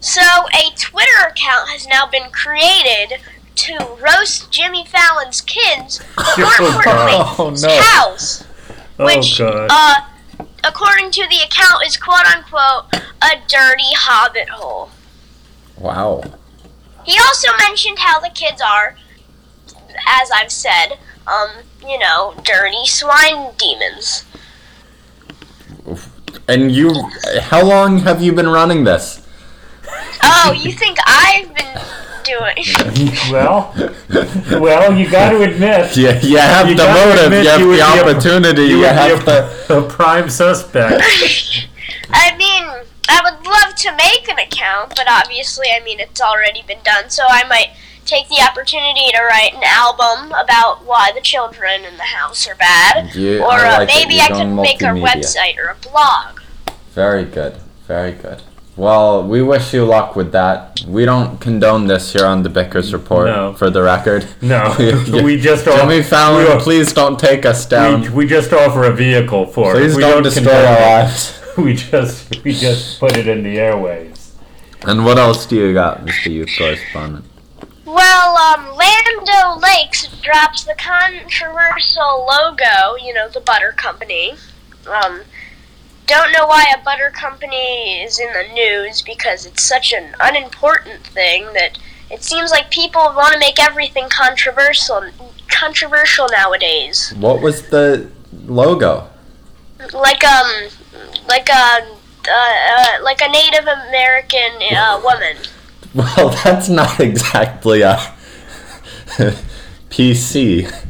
So 0.00 0.22
a 0.22 0.70
Twitter 0.78 1.20
account 1.26 1.68
has 1.70 1.86
now 1.86 2.06
been 2.06 2.30
created 2.30 3.18
to 3.56 3.76
roast 4.00 4.50
Jimmy 4.50 4.86
Fallon's 4.86 5.40
kids, 5.40 6.00
but 6.16 6.38
more 6.38 6.46
Oh, 6.60 6.66
importantly, 6.76 7.12
God. 7.12 7.36
Oh, 7.38 7.50
his 7.50 7.62
no. 7.62 7.80
house, 7.80 8.44
which, 8.98 9.38
God. 9.38 9.68
uh, 9.70 9.94
according 10.64 11.10
to 11.12 11.26
the 11.28 11.38
account, 11.44 11.84
is 11.86 11.96
quote 11.96 12.26
unquote 12.26 12.92
a 13.22 13.36
dirty 13.48 13.92
hobbit 13.94 14.48
hole. 14.48 14.90
Wow. 15.78 16.22
He 17.04 17.18
also 17.18 17.48
mentioned 17.58 17.98
how 18.00 18.20
the 18.20 18.30
kids 18.30 18.60
are, 18.60 18.96
as 20.06 20.30
I've 20.34 20.52
said, 20.52 20.98
um, 21.26 21.48
you 21.86 21.98
know, 21.98 22.34
dirty 22.44 22.84
swine 22.86 23.52
demons. 23.56 24.24
And 26.46 26.70
you, 26.70 26.92
how 27.40 27.64
long 27.64 28.00
have 28.00 28.20
you 28.20 28.32
been 28.32 28.48
running 28.48 28.84
this? 28.84 29.26
Oh, 30.22 30.52
you 30.52 30.72
think 30.72 30.98
I've 31.06 31.54
been 31.54 31.78
doing? 32.28 33.12
well, 33.32 33.74
well, 34.60 34.96
you 34.98 35.10
got 35.10 35.30
to 35.30 35.42
admit. 35.42 35.96
You, 35.96 36.10
you 36.30 36.36
have 36.38 36.68
You 36.68 36.76
the 36.76 36.86
motive, 36.86 37.32
you 37.32 37.48
have 37.48 37.60
you 37.60 37.70
the 37.70 37.74
be 37.74 37.80
a- 37.80 38.02
opportunity, 38.02 38.62
you, 38.64 38.82
have 38.84 39.24
the. 39.24 39.38
a 39.78 39.82
prime 39.88 40.28
suspect. 40.28 41.02
I 42.10 42.36
mean, 42.36 42.64
I 43.08 43.20
would 43.24 43.44
love 43.46 43.74
to 43.76 43.90
make 43.96 44.28
an 44.28 44.38
account, 44.38 44.90
but 44.96 45.06
obviously, 45.08 45.66
I 45.74 45.82
mean, 45.84 45.98
it's 46.00 46.20
already 46.20 46.62
been 46.62 46.82
done. 46.84 47.10
So 47.10 47.24
I 47.28 47.46
might 47.48 47.70
take 48.04 48.28
the 48.28 48.40
opportunity 48.48 49.10
to 49.12 49.20
write 49.22 49.54
an 49.54 49.62
album 49.64 50.32
about 50.32 50.84
why 50.84 51.10
the 51.14 51.20
children 51.20 51.84
in 51.84 51.96
the 51.96 52.02
house 52.18 52.46
are 52.48 52.54
bad, 52.54 53.14
You- 53.14 53.42
or 53.42 53.52
I 53.52 53.74
uh, 53.74 53.78
like 53.80 53.88
it. 53.88 53.94
maybe 53.94 54.20
I 54.20 54.28
could 54.28 54.54
make 54.54 54.80
a 54.82 54.94
website 54.94 55.58
or 55.58 55.68
a 55.68 55.74
blog. 55.76 56.40
Very 56.92 57.24
good. 57.24 57.56
Very 57.86 58.12
good. 58.12 58.42
Well, 58.78 59.26
we 59.26 59.42
wish 59.42 59.74
you 59.74 59.84
luck 59.84 60.14
with 60.14 60.30
that. 60.32 60.82
We 60.86 61.04
don't 61.04 61.40
condone 61.40 61.88
this 61.88 62.12
here 62.12 62.24
on 62.24 62.44
the 62.44 62.48
Bickers 62.48 62.92
Report, 62.92 63.26
No. 63.26 63.52
for 63.54 63.70
the 63.70 63.82
record. 63.82 64.24
No, 64.40 64.72
Yeah. 64.78 65.22
we 65.24 65.36
just 65.36 65.64
Jimmy 65.64 65.98
off- 65.98 66.06
Fallon, 66.06 66.56
we, 66.56 66.62
please 66.62 66.92
don't 66.92 67.18
take 67.18 67.44
us 67.44 67.66
down. 67.66 68.02
we, 68.02 68.08
we 68.10 68.26
just 68.28 68.52
offer 68.52 68.84
a 68.84 68.92
vehicle 68.94 69.46
for 69.46 69.72
it. 69.74 69.80
please 69.80 69.96
We 69.96 70.02
don't 70.02 70.22
destroy 70.22 70.52
our 70.64 70.80
lives. 70.80 71.34
We 71.58 71.74
just 71.74 72.44
we 72.44 72.52
just 72.52 73.00
put 73.00 73.16
it 73.16 73.26
in 73.26 73.42
the 73.42 73.56
airwaves. 73.56 74.30
And 74.86 75.04
what 75.04 75.18
else 75.18 75.44
do 75.44 75.56
you 75.56 75.74
got, 75.74 76.06
Mr. 76.06 76.30
Youth 76.30 76.50
Correspondent? 76.56 77.24
Well, 77.84 78.36
um, 78.36 78.76
Land 78.76 79.28
O'Lakes 79.44 80.06
drops 80.22 80.62
the 80.62 80.76
controversial 80.78 82.28
logo, 82.30 82.94
you 83.04 83.12
know, 83.12 83.28
the 83.28 83.40
butter 83.40 83.72
company. 83.76 84.34
Um, 84.86 85.22
don't 86.08 86.32
know 86.32 86.46
why 86.46 86.64
a 86.74 86.82
butter 86.82 87.10
company 87.10 88.00
is 88.02 88.18
in 88.18 88.32
the 88.32 88.52
news 88.54 89.02
because 89.02 89.44
it's 89.44 89.62
such 89.62 89.92
an 89.92 90.14
unimportant 90.18 91.06
thing 91.06 91.44
that 91.52 91.78
it 92.10 92.24
seems 92.24 92.50
like 92.50 92.70
people 92.70 93.02
want 93.14 93.34
to 93.34 93.38
make 93.38 93.62
everything 93.62 94.08
controversial 94.08 95.10
controversial 95.48 96.26
nowadays. 96.32 97.12
What 97.18 97.42
was 97.42 97.68
the 97.68 98.10
logo? 98.46 99.08
Like 99.92 100.24
um 100.24 100.68
like 101.28 101.48
a 101.50 101.86
uh, 102.26 102.30
uh, 102.30 103.02
like 103.02 103.20
a 103.20 103.28
Native 103.28 103.66
American 103.66 104.76
uh, 104.76 105.00
woman. 105.04 105.36
Well, 105.94 106.28
that's 106.44 106.68
not 106.68 107.00
exactly 107.00 107.80
a 107.80 107.96
PC. 109.88 110.87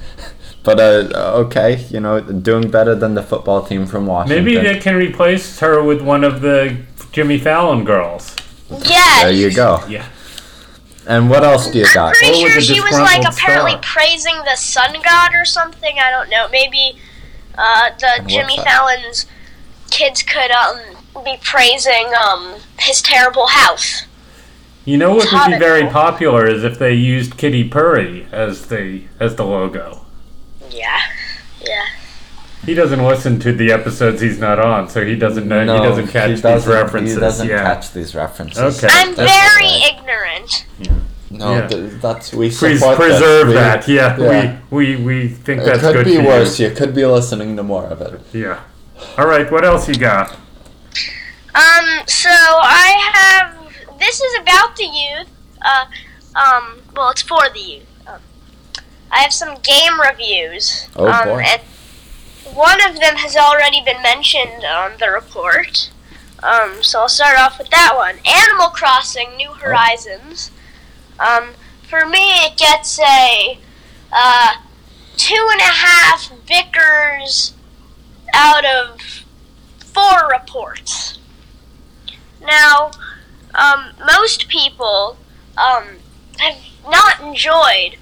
But 0.68 0.80
uh, 1.14 1.32
okay, 1.46 1.86
you 1.88 1.98
know, 2.00 2.20
doing 2.20 2.70
better 2.70 2.94
than 2.94 3.14
the 3.14 3.22
football 3.22 3.64
team 3.64 3.86
from 3.86 4.06
Washington. 4.06 4.44
Maybe 4.44 4.58
they 4.60 4.78
can 4.78 4.96
replace 4.96 5.58
her 5.60 5.82
with 5.82 6.02
one 6.02 6.24
of 6.24 6.42
the 6.42 6.76
Jimmy 7.10 7.38
Fallon 7.38 7.84
girls. 7.84 8.36
Yes. 8.70 9.22
There 9.22 9.32
you 9.32 9.50
go. 9.54 9.82
Yeah. 9.88 10.06
And 11.06 11.30
what 11.30 11.42
else 11.42 11.70
do 11.70 11.78
you 11.78 11.86
I'm 11.86 11.94
got? 11.94 12.14
pretty 12.16 12.40
Or 12.40 12.44
with 12.44 12.52
sure 12.52 12.60
she 12.74 12.80
was 12.82 12.92
like 12.92 13.24
apparently 13.24 13.70
star. 13.72 13.80
praising 13.82 14.34
the 14.44 14.56
sun 14.56 14.94
god 15.02 15.30
or 15.34 15.46
something. 15.46 15.98
I 15.98 16.10
don't 16.10 16.28
know. 16.28 16.48
Maybe 16.50 16.98
uh, 17.56 17.90
the 17.98 18.20
what's 18.20 18.30
Jimmy? 18.34 18.58
Fallon's 18.58 19.24
kids 19.90 20.22
could 20.22 20.50
um, 20.50 20.78
be 21.24 21.38
praising 21.42 22.12
um, 22.22 22.56
his 22.78 23.00
terrible 23.00 23.46
house. 23.46 24.04
You 24.84 24.98
know 24.98 25.10
what 25.14 25.24
would 25.24 25.30
be 25.30 25.36
Hobbit. 25.36 25.58
very 25.58 25.86
popular 25.88 26.46
is 26.46 26.62
if 26.62 26.78
they 26.78 26.92
used 26.92 27.38
Kitty 27.38 27.66
Purry 27.68 28.26
as 28.32 28.66
the 28.66 29.04
as 29.18 29.36
the 29.36 29.44
logo. 29.46 29.97
Yeah. 30.70 31.00
Yeah. 31.60 31.86
He 32.66 32.74
doesn't 32.74 33.02
listen 33.02 33.38
to 33.40 33.52
the 33.52 33.72
episodes 33.72 34.20
he's 34.20 34.38
not 34.38 34.58
on, 34.58 34.88
so 34.88 35.04
he 35.04 35.16
doesn't 35.16 35.48
know. 35.48 35.60
he 35.60 35.66
doesn't 35.88 36.08
catch 36.08 36.28
he 36.28 36.34
these 36.34 36.42
doesn't- 36.42 36.70
references. 36.72 37.14
He 37.14 37.20
doesn't 37.20 37.48
yeah. 37.48 37.62
catch 37.62 37.92
these 37.92 38.14
references. 38.14 38.58
Okay. 38.84 38.92
I'm 38.94 39.14
That's 39.14 39.32
very 39.32 39.66
alright. 39.66 39.94
ignorant. 39.94 40.66
No, 41.30 41.52
Yeah. 41.54 41.66
th- 41.68 41.92
that's 42.02 42.32
we 42.32 42.50
Please 42.50 42.80
support 42.80 42.98
this. 42.98 43.08
preserve 43.18 43.48
We- 43.48 43.54
that. 43.54 43.86
Yeah, 43.88 44.16
yeah. 44.18 44.56
we 44.70 44.96
we 44.96 45.04
we 45.04 45.28
think 45.28 45.62
It 45.62 45.66
that's 45.66 45.80
could 45.80 45.92
good 45.94 46.04
be 46.06 46.16
for 46.16 46.22
worse. 46.24 46.58
You 46.58 46.70
could 46.70 46.94
be 46.94 47.04
listening 47.06 47.56
to 47.56 47.62
more 47.62 47.84
of 47.86 48.00
it. 48.02 48.20
Yeah. 48.32 48.60
All 49.16 49.26
right. 49.26 49.50
What 49.50 49.64
else 49.64 49.88
you 49.88 49.94
got? 49.94 50.32
Um, 51.54 51.86
so 52.06 52.30
I 52.30 53.10
have. 53.14 53.54
This 53.98 54.20
is 54.20 54.38
about 54.40 54.76
the 54.76 54.84
youth. 54.84 55.28
Uh, 55.62 55.86
um, 56.38 56.78
well, 56.96 57.10
it's 57.10 57.22
for 57.22 57.40
the 57.52 57.60
youth. 57.60 57.84
I 59.10 59.20
have 59.20 59.32
some 59.32 59.56
game 59.60 60.00
reviews. 60.00 60.88
Oh, 60.96 61.06
um, 61.06 61.28
boy. 61.28 61.42
And 61.46 61.62
one 62.54 62.80
of 62.84 63.00
them 63.00 63.16
has 63.16 63.36
already 63.36 63.80
been 63.82 64.02
mentioned 64.02 64.64
on 64.64 64.92
the 64.98 65.10
report. 65.10 65.90
Um, 66.42 66.82
so 66.82 67.00
I'll 67.00 67.08
start 67.08 67.38
off 67.38 67.58
with 67.58 67.70
that 67.70 67.94
one. 67.96 68.16
Animal 68.26 68.68
Crossing: 68.68 69.36
New 69.36 69.52
Horizons. 69.52 70.50
Um, 71.18 71.54
for 71.82 72.06
me, 72.06 72.44
it 72.44 72.56
gets 72.56 72.98
a 73.00 73.58
uh, 74.12 74.54
two 75.16 75.48
and 75.50 75.60
a 75.60 75.64
half 75.64 76.30
Bickers 76.46 77.54
out 78.32 78.64
of 78.64 79.24
four 79.78 80.28
reports. 80.30 81.18
Now, 82.40 82.92
um, 83.54 83.90
most 84.06 84.48
people 84.48 85.18
um, 85.56 85.98
have 86.38 86.56
not 86.88 87.20
enjoyed 87.20 87.96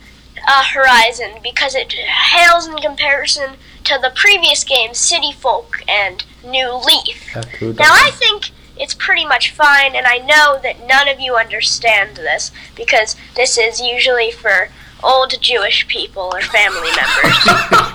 uh, 0.47 0.63
Horizon 0.65 1.33
because 1.43 1.75
it 1.75 1.93
hails 1.93 2.67
in 2.67 2.77
comparison 2.77 3.55
to 3.85 3.99
the 4.01 4.13
previous 4.15 4.65
games, 4.65 4.99
City 4.99 5.33
Folk 5.33 5.83
and 5.89 6.25
New 6.45 6.73
Leaf. 6.75 7.35
Now, 7.61 7.93
I 7.93 8.11
think 8.13 8.51
it's 8.79 8.95
pretty 8.95 9.25
much 9.25 9.53
fine, 9.53 9.95
and 9.97 10.07
I 10.07 10.19
know 10.19 10.59
that 10.63 10.87
none 10.87 11.09
of 11.09 11.21
you 11.21 11.37
understand 11.37 12.17
this 12.17 12.51
because 12.75 13.17
this 13.35 13.57
is 13.59 13.81
usually 13.81 14.31
for 14.31 14.69
old 15.03 15.41
Jewish 15.41 15.87
people 15.89 16.31
or 16.35 16.41
family 16.41 16.91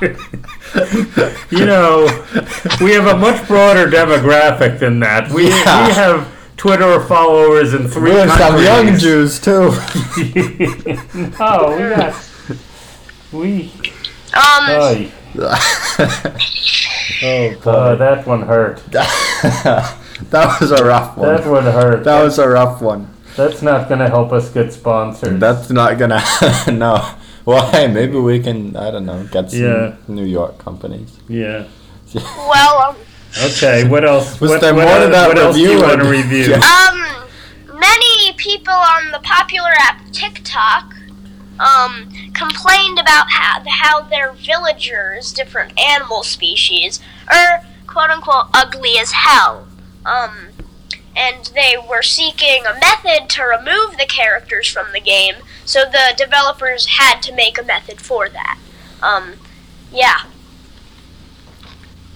members. 0.02 0.28
you 1.52 1.66
know, 1.66 2.06
we 2.82 2.94
have 2.94 3.08
a 3.08 3.18
much 3.18 3.46
broader 3.48 3.88
demographic 3.88 4.80
than 4.80 5.00
that. 5.02 5.30
We 5.32 5.50
Yeah. 5.50 5.88
we 5.88 5.94
have 5.94 6.28
Twitter 6.58 7.00
followers 7.02 7.74
in 7.74 7.88
three 7.88 8.12
We're 8.12 8.28
some 8.38 8.62
young 8.64 8.98
Jews 8.98 9.40
too. 9.40 9.72
no, 11.40 11.76
we 11.76 11.96
got 11.96 12.14
we. 13.32 13.72
Um, 14.34 14.70
Oy. 14.70 15.12
oh 17.24 17.56
Uh, 17.66 17.96
that 17.96 18.24
one 18.26 18.42
hurt. 18.44 18.84
that 18.92 20.58
was 20.60 20.72
a 20.72 20.84
rough 20.84 21.18
one. 21.18 21.36
That 21.36 21.48
one 21.50 21.64
hurt. 21.64 22.04
That 22.04 22.24
was 22.24 22.40
a 22.40 22.48
rough 22.48 22.82
one. 22.82 23.08
That's 23.36 23.62
not 23.62 23.88
going 23.88 24.00
to 24.00 24.10
help 24.10 24.32
us 24.34 24.50
get 24.50 24.74
sponsors. 24.74 25.40
That's 25.40 25.70
not 25.70 25.98
gonna 25.98 26.22
no. 26.72 27.16
Well, 27.46 27.72
hey, 27.72 27.88
maybe 27.88 28.18
we 28.18 28.40
can. 28.40 28.76
I 28.76 28.92
don't 28.92 29.06
know. 29.06 29.26
Get 29.32 29.52
some 29.52 29.62
Yeah. 29.62 29.96
New 30.08 30.26
York 30.26 30.58
companies. 30.58 31.18
yeah. 31.28 31.68
well, 32.14 32.90
um, 32.90 32.96
Okay. 33.44 33.88
What 33.88 34.04
else? 34.04 34.40
Was 34.42 34.52
what, 34.52 34.62
there 34.62 34.76
what, 34.76 34.84
more 34.86 34.98
to 35.00 35.06
uh, 35.06 35.10
that 35.10 35.28
what 35.30 35.38
else 35.38 35.56
do 35.56 35.62
review 35.62 35.78
you 35.78 35.84
want 35.84 36.02
to 36.02 36.10
review? 36.10 36.46
Yeah. 36.50 36.58
Um, 36.58 37.80
many 37.80 38.34
people 38.34 38.74
on 38.74 39.12
the 39.12 39.20
popular 39.24 39.70
app 39.80 40.12
TikTok 40.12 40.94
um, 41.62 42.10
complained 42.34 43.00
about 43.00 43.28
how, 43.30 43.64
how 43.68 44.02
their 44.02 44.32
villagers, 44.32 45.32
different 45.32 45.80
animal 45.80 46.24
species, 46.24 47.00
are 47.32 47.64
quote 47.88 48.10
unquote 48.10 48.48
ugly 48.54 48.98
as 48.98 49.12
hell. 49.12 49.68
Um, 50.06 50.48
and 51.16 51.52
they 51.54 51.76
were 51.78 52.02
seeking 52.02 52.64
a 52.66 52.74
method 52.80 53.30
to 53.30 53.44
remove 53.44 53.98
the 53.98 54.06
characters 54.08 54.68
from 54.68 54.88
the 54.94 55.02
game, 55.02 55.36
so 55.66 55.84
the 55.86 56.14
developers 56.18 56.98
had 56.98 57.22
to 57.22 57.36
make 57.36 57.60
a 57.60 57.64
method 57.64 58.02
for 58.02 58.30
that. 58.30 58.58
Um, 59.04 59.34
yeah. 59.92 60.24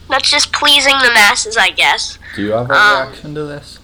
That's 0.09 0.29
just 0.29 0.53
pleasing 0.53 0.97
the 0.99 1.11
masses, 1.13 1.57
I 1.57 1.71
guess. 1.71 2.19
Do 2.35 2.43
you 2.43 2.51
have 2.51 2.69
a 2.69 2.73
Um, 2.73 3.07
reaction 3.09 3.35
to 3.35 3.43
this? 3.43 3.79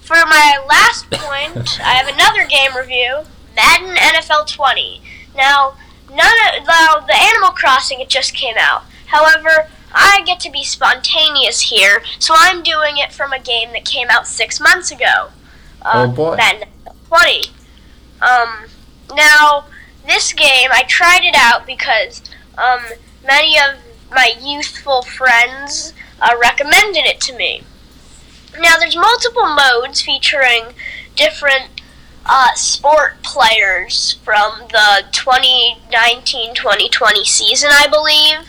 For 0.00 0.14
my 0.26 0.58
last 0.68 1.10
point, 1.10 1.80
I 1.80 1.94
have 1.94 2.08
another 2.08 2.46
game 2.46 2.76
review, 2.76 3.24
Madden 3.54 3.94
NFL 3.96 4.48
20. 4.48 5.00
Now, 5.36 5.74
none 6.08 6.18
of, 6.18 6.66
now 6.66 7.00
the 7.00 7.16
Animal 7.16 7.50
Crossing 7.50 8.00
it 8.00 8.08
just 8.08 8.34
came 8.34 8.56
out. 8.58 8.84
However, 9.06 9.68
I 9.92 10.22
get 10.26 10.40
to 10.40 10.50
be 10.50 10.64
spontaneous 10.64 11.62
here, 11.62 12.02
so 12.18 12.34
I'm 12.36 12.62
doing 12.62 12.96
it 12.96 13.12
from 13.12 13.32
a 13.32 13.38
game 13.38 13.70
that 13.72 13.84
came 13.84 14.08
out 14.10 14.26
six 14.26 14.60
months 14.60 14.90
ago. 14.90 15.30
Uh, 15.82 16.06
Oh, 16.08 16.12
boy. 16.12 16.36
Madden 16.36 16.68
NFL 16.86 16.94
20. 17.08 17.50
Um, 18.22 18.66
now 19.14 19.66
this 20.06 20.32
game 20.32 20.70
I 20.72 20.84
tried 20.84 21.24
it 21.24 21.34
out 21.36 21.66
because 21.66 22.22
um, 22.56 22.80
many 23.24 23.56
of 23.58 23.78
my 24.10 24.34
youthful 24.40 25.02
friends 25.02 25.92
uh, 26.20 26.34
recommended 26.40 27.04
it 27.04 27.20
to 27.22 27.36
me. 27.36 27.62
Now, 28.58 28.76
there's 28.78 28.96
multiple 28.96 29.52
modes 29.54 30.00
featuring 30.00 30.74
different 31.16 31.73
uh, 32.26 32.54
sport 32.54 33.22
players 33.22 34.18
from 34.24 34.62
the 34.70 35.04
2019-2020 35.12 37.24
season, 37.26 37.70
I 37.72 37.86
believe. 37.88 38.48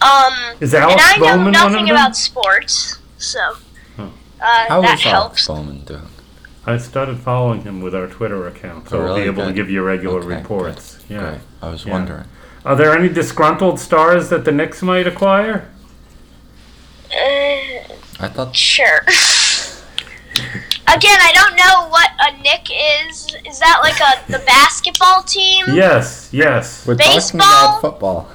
Um, 0.00 0.56
Is 0.60 0.74
Alex 0.74 1.02
and 1.02 1.02
I 1.02 1.16
know 1.16 1.36
Bowman 1.38 1.52
nothing 1.52 1.90
about 1.90 2.16
sports, 2.16 2.98
so 3.18 3.56
Hmm. 3.96 4.08
uh, 4.40 4.66
How 4.68 4.80
that 4.82 4.98
is 4.98 5.04
helps. 5.04 5.46
Bowman 5.46 5.80
doing? 5.84 6.08
I 6.66 6.76
started 6.78 7.18
following 7.20 7.62
him 7.62 7.80
with 7.80 7.94
our 7.94 8.06
Twitter 8.06 8.46
account, 8.46 8.88
so 8.90 9.00
Oh, 9.00 9.06
I'll 9.06 9.16
be 9.16 9.22
able 9.22 9.46
to 9.46 9.52
give 9.52 9.70
you 9.70 9.82
regular 9.82 10.18
Okay, 10.18 10.28
reports. 10.36 10.98
Yeah. 11.08 11.18
Great. 11.20 11.40
I 11.62 11.68
was 11.70 11.84
Yeah. 11.86 11.92
wondering. 11.92 12.24
Are 12.64 12.76
there 12.76 12.92
any 12.96 13.08
disgruntled 13.08 13.78
stars 13.80 14.28
that 14.30 14.44
the 14.44 14.52
Knicks 14.52 14.82
might 14.82 15.06
acquire? 15.06 15.68
Uh, 17.12 17.16
I 18.18 18.28
thought 18.28 18.54
sure. 18.56 19.04
Again, 20.88 21.18
I 21.20 21.32
don't 21.34 21.56
know 21.56 21.88
what 21.88 22.10
a 22.20 22.40
Nick 22.42 22.68
is. 23.10 23.26
Is 23.46 23.58
that 23.58 23.80
like 23.82 23.98
a 24.00 24.30
the 24.32 24.38
basketball 24.46 25.22
team? 25.22 25.66
Yes, 25.68 26.28
yes. 26.32 26.86
We're 26.86 26.94
talking 26.94 27.12
Baseball? 27.16 27.40
about 27.40 27.80
football. 27.80 28.28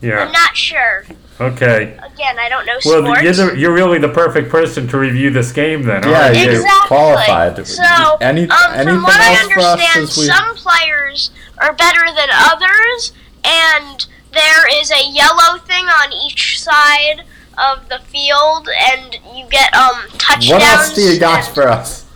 Yeah. 0.00 0.20
I'm 0.20 0.32
not 0.32 0.56
sure. 0.56 1.04
Okay. 1.40 1.92
Again, 2.02 2.38
I 2.38 2.48
don't 2.48 2.66
know 2.66 2.78
Well, 2.84 3.04
sports. 3.14 3.38
you're, 3.38 3.54
you're 3.56 3.72
really 3.74 3.98
the 3.98 4.08
perfect 4.08 4.50
person 4.50 4.88
to 4.88 4.98
review 4.98 5.30
this 5.30 5.52
game 5.52 5.82
then. 5.84 6.02
Yeah, 6.02 6.22
aren't 6.26 6.36
you? 6.36 6.42
you're 6.44 6.52
exactly. 6.54 6.86
qualified. 6.88 7.66
So, 7.66 8.16
Any- 8.20 8.48
um, 8.48 8.72
anything 8.72 8.94
from 8.94 9.02
what 9.04 9.20
I 9.20 9.34
else 9.34 9.52
for 9.52 9.60
understand, 9.60 10.02
as 10.04 10.16
we- 10.18 10.24
some 10.26 10.54
players 10.56 11.30
are 11.58 11.72
better 11.74 12.06
than 12.06 12.28
others, 12.32 13.12
and 13.44 14.06
there 14.32 14.80
is 14.80 14.90
a 14.90 15.04
yellow 15.08 15.58
thing 15.58 15.86
on 15.86 16.12
each 16.12 16.60
side 16.60 17.22
of 17.58 17.88
the 17.88 17.98
field, 18.06 18.68
and 18.92 19.18
you 19.34 19.46
get 19.50 19.74
um 19.74 20.02
touchdowns. 20.18 20.50
What 20.50 20.62
else 20.62 20.94
do 20.94 21.02
you 21.02 21.18
got 21.18 21.44
for 21.44 21.68
us? 21.68 22.06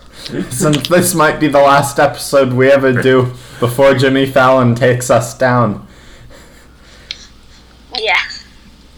Since 0.51 0.89
this 0.89 1.15
might 1.15 1.41
be 1.41 1.49
the 1.49 1.59
last 1.61 1.99
episode 1.99 2.53
we 2.53 2.71
ever 2.71 2.93
do 2.93 3.33
before 3.59 3.95
Jimmy 3.95 4.25
Fallon 4.27 4.75
takes 4.75 5.11
us 5.11 5.37
down. 5.37 5.87
Yeah. 7.99 8.21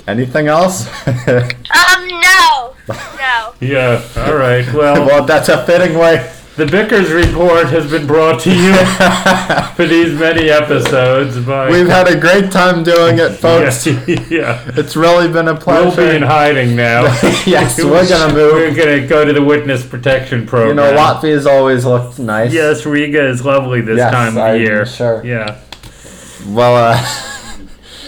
Anything 0.07 0.49
else? 0.49 0.87
Um. 1.07 2.09
No. 2.09 2.75
No. 2.89 3.55
Yeah, 3.61 4.03
all 4.17 4.35
right. 4.37 4.71
Well, 4.73 5.07
well, 5.07 5.25
that's 5.25 5.49
a 5.49 5.65
fitting 5.67 5.99
way. 5.99 6.31
The 6.57 6.67
Bickers 6.67 7.13
report 7.13 7.67
has 7.69 7.91
been 7.91 8.07
brought 8.07 8.41
to 8.43 8.51
you 8.55 8.73
for 9.75 9.87
these 9.87 10.13
many 10.19 10.51
episodes 10.51 11.39
by. 11.45 11.69
We've 11.69 11.89
had 11.89 12.07
a 12.07 12.19
great 12.19 12.53
time 12.53 12.85
doing 12.85 13.19
it, 13.19 13.31
folks. 13.31 13.87
yeah, 13.87 14.25
yeah. 14.31 14.71
It's 14.77 14.95
really 14.95 15.27
been 15.33 15.49
a 15.49 15.57
pleasure. 15.57 16.01
We'll 16.01 16.11
be 16.11 16.17
in 16.17 16.23
hiding 16.23 16.77
now. 16.77 17.03
yes, 17.47 17.83
we're 17.83 18.09
gonna 18.09 18.33
move. 18.33 18.53
We're 18.55 18.75
gonna 18.75 19.07
go 19.07 19.25
to 19.25 19.33
the 19.33 19.43
witness 19.43 19.85
protection 19.85 20.47
program. 20.47 20.69
You 20.69 20.75
know, 20.75 20.93
Latvia's 20.97 21.47
always 21.47 21.85
looked 21.85 22.19
nice. 22.21 22.53
Yes, 22.53 22.87
Riga 22.87 23.27
is 23.29 23.45
lovely 23.45 23.81
this 23.81 23.99
Yes, 23.99 24.13
time 24.13 24.37
of 24.37 24.43
I'm 24.45 24.61
year. 24.61 24.87
sure. 24.87 25.25
Yeah. 25.25 25.61
Well, 26.47 26.77
uh, 26.77 26.99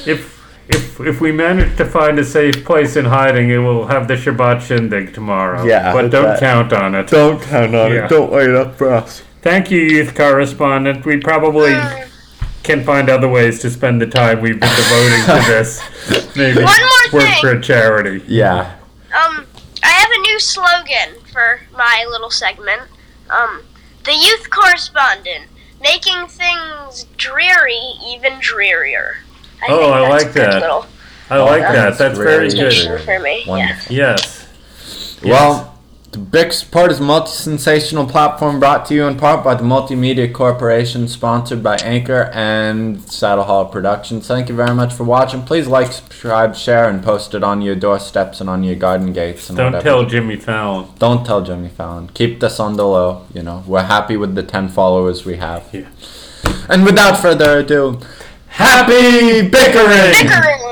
If 0.07 0.36
if 0.69 1.01
if 1.01 1.21
we 1.21 1.31
manage 1.33 1.77
to 1.77 1.85
find 1.85 2.19
a 2.19 2.25
safe 2.25 2.65
place 2.65 2.97
in 2.97 3.05
hiding, 3.07 3.51
it 3.51 3.59
will 3.59 3.87
have 3.87 4.09
the 4.09 4.15
Shabbat 4.15 4.61
shindig 4.63 5.15
tomorrow. 5.15 5.65
Yeah, 5.65 5.93
But 5.93 6.11
don't 6.11 6.25
that- 6.25 6.41
count 6.41 6.73
on 6.73 6.95
it. 6.95 7.07
don't 7.09 7.41
count 7.43 7.75
on 7.75 7.93
Yeah. 7.93 8.05
it. 8.05 8.09
Don't 8.11 8.31
wait 8.33 8.51
up 8.51 8.77
for 8.77 8.93
us. 8.93 9.23
Thank 9.43 9.71
you, 9.71 9.81
youth 9.81 10.15
correspondent. 10.15 11.05
We 11.07 11.19
probably 11.19 11.77
can 12.65 12.83
find 12.85 13.09
other 13.09 13.29
ways 13.29 13.61
to 13.61 13.71
spend 13.71 14.01
the 14.03 14.07
time 14.07 14.41
we've 14.41 14.59
been 14.59 14.75
devoting 14.75 15.25
to 15.25 15.51
this. 15.53 15.81
Maybe 16.35 16.65
One 16.65 16.81
more 16.81 17.21
work 17.21 17.23
thing. 17.31 17.41
for 17.41 17.51
a 17.53 17.61
charity. 17.63 18.25
Yeah. 18.27 18.73
Um, 19.15 19.47
I 19.85 19.89
have 19.91 20.11
a 20.11 20.21
new 20.23 20.41
slogan 20.41 21.15
for 21.33 21.61
my 21.73 22.05
little 22.11 22.31
segment. 22.31 22.83
Um, 23.31 23.63
the 24.05 24.15
youth 24.15 24.51
correspondent, 24.51 25.45
making 25.81 26.27
things 26.27 27.05
dreary 27.17 27.79
even 28.05 28.39
drearier. 28.41 29.19
I 29.63 29.67
Oh, 29.73 29.79
think 29.79 29.95
I 29.95 30.01
that's 30.01 30.25
like 30.25 30.31
a 30.31 30.35
good 30.35 30.53
that. 30.53 30.61
Little 30.63 30.87
I 31.29 31.39
like 31.39 31.63
that. 31.63 31.73
that's 31.73 31.99
That's 31.99 32.19
very 32.19 32.49
very 32.49 32.51
good. 32.51 32.87
good. 32.87 33.01
for 33.01 33.19
me. 33.19 33.43
Yeah. 33.45 33.51
Wonderful. 33.51 33.97
Yes. 33.97 34.47
Well, 35.25 35.73
the 36.13 36.19
Bix 36.19 36.65
Report 36.65 36.93
is 36.93 37.01
a 37.01 37.03
multi-sensational 37.03 38.07
platform 38.07 38.61
brought 38.61 38.87
to 38.87 38.95
you 38.95 39.07
in 39.07 39.17
part 39.17 39.43
by 39.45 39.55
the 39.55 39.65
Multimedia 39.65 40.33
Corporation, 40.33 41.09
sponsored 41.09 41.63
by 41.65 41.77
Anchor 41.79 42.31
and 42.33 43.03
Saddle 43.11 43.45
Hall 43.45 43.67
Productions. 43.67 44.27
Thank 44.29 44.49
you 44.49 44.55
very 44.55 44.75
much 44.75 44.95
for 44.95 45.03
watching. 45.05 45.43
Please 45.43 45.67
like, 45.67 45.93
subscribe, 45.93 46.55
share, 46.55 46.89
and 46.89 47.03
post 47.03 47.35
it 47.35 47.43
on 47.43 47.61
your 47.61 47.75
doorsteps 47.75 48.41
and 48.41 48.49
on 48.49 48.63
your 48.63 48.77
garden 48.77 49.13
gates 49.13 49.49
and 49.51 49.57
Don't 49.59 49.73
whatever. 49.73 49.83
tell 49.83 50.05
Jimmy 50.07 50.37
Fallon. 50.37 50.87
Don't 51.01 51.27
tell 51.27 51.43
Jimmy 51.43 51.69
Fallon. 51.71 52.09
Keep 52.15 52.39
this 52.41 52.61
on 52.61 52.77
the 52.77 52.87
low. 52.87 53.27
You 53.35 53.43
know, 53.43 53.65
we're 53.67 53.83
happy 53.83 54.17
with 54.17 54.35
the 54.37 54.43
10 54.45 54.69
followers 54.69 55.25
we 55.27 55.37
have. 55.39 55.65
Yeah. 55.73 55.89
And 56.69 56.85
without 56.85 57.19
further 57.19 57.59
ado, 57.59 57.99
happy 58.57 59.43
bickering! 59.43 60.13
Bickering! 60.13 60.66